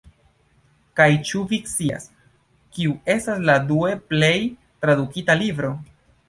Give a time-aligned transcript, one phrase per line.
[0.99, 2.07] Kaj ĉu vi scias,
[2.77, 4.31] kiu estas la due plej
[4.87, 5.73] tradukita libro?